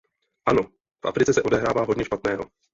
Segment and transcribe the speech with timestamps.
[0.45, 0.61] Ano,
[1.03, 2.45] v Africe se odehrává hodně špatného.